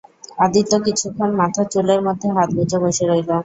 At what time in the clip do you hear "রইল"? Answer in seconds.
3.05-3.29